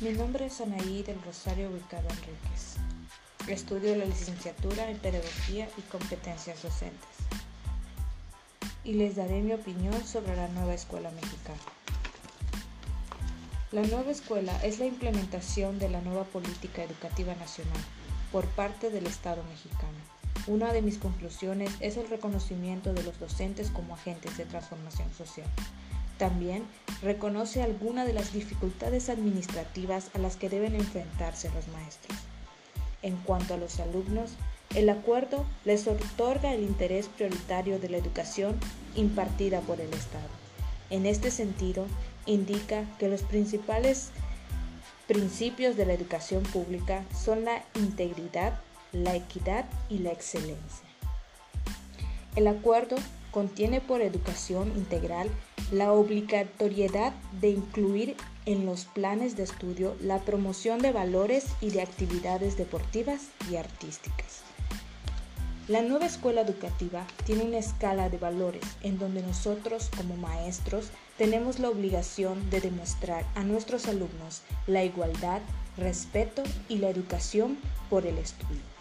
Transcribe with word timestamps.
Mi 0.00 0.12
nombre 0.12 0.46
es 0.46 0.58
Anaí 0.62 1.02
del 1.02 1.20
Rosario 1.20 1.68
Ubicado 1.68 2.08
Enríquez. 2.08 2.76
Estudio 3.48 3.94
la 3.96 4.06
licenciatura 4.06 4.90
en 4.90 4.96
Pedagogía 4.96 5.68
y 5.76 5.82
Competencias 5.82 6.62
Docentes. 6.62 7.16
Y 8.82 8.94
les 8.94 9.16
daré 9.16 9.42
mi 9.42 9.52
opinión 9.52 10.02
sobre 10.06 10.34
la 10.36 10.48
nueva 10.48 10.72
escuela 10.72 11.10
mexicana. 11.10 11.60
La 13.72 13.82
nueva 13.82 14.10
escuela 14.10 14.58
es 14.64 14.78
la 14.78 14.86
implementación 14.86 15.78
de 15.78 15.90
la 15.90 16.00
nueva 16.00 16.24
política 16.24 16.82
educativa 16.82 17.34
nacional 17.34 17.82
por 18.32 18.46
parte 18.46 18.88
del 18.88 19.06
Estado 19.06 19.44
mexicano. 19.44 19.98
Una 20.46 20.72
de 20.72 20.80
mis 20.80 20.96
conclusiones 20.96 21.72
es 21.80 21.98
el 21.98 22.08
reconocimiento 22.08 22.94
de 22.94 23.02
los 23.02 23.20
docentes 23.20 23.68
como 23.68 23.92
agentes 23.92 24.38
de 24.38 24.46
transformación 24.46 25.12
social. 25.12 25.48
También 26.20 26.64
reconoce 27.00 27.62
algunas 27.62 28.06
de 28.06 28.12
las 28.12 28.34
dificultades 28.34 29.08
administrativas 29.08 30.10
a 30.14 30.18
las 30.18 30.36
que 30.36 30.50
deben 30.50 30.74
enfrentarse 30.74 31.50
los 31.54 31.66
maestros. 31.68 32.18
En 33.00 33.16
cuanto 33.16 33.54
a 33.54 33.56
los 33.56 33.80
alumnos, 33.80 34.32
el 34.74 34.90
acuerdo 34.90 35.46
les 35.64 35.88
otorga 35.88 36.52
el 36.52 36.62
interés 36.62 37.08
prioritario 37.08 37.78
de 37.78 37.88
la 37.88 37.96
educación 37.96 38.60
impartida 38.96 39.62
por 39.62 39.80
el 39.80 39.90
Estado. 39.94 40.28
En 40.90 41.06
este 41.06 41.30
sentido, 41.30 41.86
indica 42.26 42.84
que 42.98 43.08
los 43.08 43.22
principales 43.22 44.10
principios 45.06 45.74
de 45.78 45.86
la 45.86 45.94
educación 45.94 46.42
pública 46.42 47.02
son 47.18 47.46
la 47.46 47.64
integridad, 47.74 48.60
la 48.92 49.16
equidad 49.16 49.64
y 49.88 50.00
la 50.00 50.12
excelencia. 50.12 50.86
El 52.36 52.46
acuerdo 52.46 52.96
contiene 53.30 53.80
por 53.80 54.02
educación 54.02 54.68
integral 54.76 55.30
la 55.70 55.92
obligatoriedad 55.92 57.12
de 57.40 57.50
incluir 57.50 58.16
en 58.46 58.66
los 58.66 58.86
planes 58.86 59.36
de 59.36 59.44
estudio 59.44 59.96
la 60.00 60.18
promoción 60.18 60.80
de 60.80 60.92
valores 60.92 61.46
y 61.60 61.70
de 61.70 61.82
actividades 61.82 62.56
deportivas 62.56 63.28
y 63.50 63.56
artísticas. 63.56 64.42
La 65.68 65.82
nueva 65.82 66.06
escuela 66.06 66.40
educativa 66.40 67.06
tiene 67.24 67.44
una 67.44 67.58
escala 67.58 68.08
de 68.08 68.18
valores 68.18 68.64
en 68.82 68.98
donde 68.98 69.22
nosotros 69.22 69.88
como 69.96 70.16
maestros 70.16 70.90
tenemos 71.16 71.60
la 71.60 71.68
obligación 71.68 72.50
de 72.50 72.60
demostrar 72.60 73.24
a 73.36 73.44
nuestros 73.44 73.86
alumnos 73.86 74.42
la 74.66 74.82
igualdad, 74.82 75.40
respeto 75.76 76.42
y 76.68 76.78
la 76.78 76.88
educación 76.88 77.56
por 77.88 78.06
el 78.06 78.18
estudio 78.18 78.79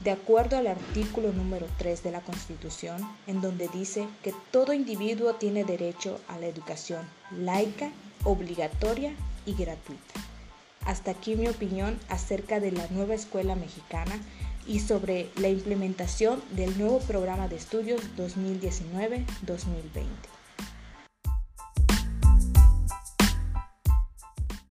de 0.00 0.10
acuerdo 0.10 0.56
al 0.56 0.66
artículo 0.66 1.32
número 1.32 1.66
3 1.78 2.02
de 2.02 2.10
la 2.10 2.20
Constitución, 2.20 3.00
en 3.26 3.40
donde 3.40 3.68
dice 3.68 4.06
que 4.22 4.34
todo 4.50 4.72
individuo 4.72 5.34
tiene 5.34 5.64
derecho 5.64 6.20
a 6.28 6.38
la 6.38 6.46
educación 6.46 7.06
laica, 7.30 7.90
obligatoria 8.24 9.14
y 9.46 9.54
gratuita. 9.54 10.20
Hasta 10.84 11.12
aquí 11.12 11.34
mi 11.34 11.48
opinión 11.48 11.98
acerca 12.08 12.60
de 12.60 12.72
la 12.72 12.86
nueva 12.90 13.14
escuela 13.14 13.56
mexicana 13.56 14.20
y 14.66 14.80
sobre 14.80 15.30
la 15.36 15.48
implementación 15.48 16.42
del 16.50 16.76
nuevo 16.78 16.98
programa 17.00 17.48
de 17.48 17.56
estudios 17.56 18.00
2019-2020. 18.16 20.35